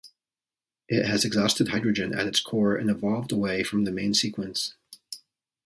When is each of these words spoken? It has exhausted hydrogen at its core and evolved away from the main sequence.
It 0.89 1.05
has 1.05 1.23
exhausted 1.25 1.67
hydrogen 1.67 2.11
at 2.15 2.25
its 2.25 2.39
core 2.39 2.75
and 2.75 2.89
evolved 2.89 3.31
away 3.31 3.61
from 3.63 3.83
the 3.83 3.91
main 3.91 4.15
sequence. 4.15 4.73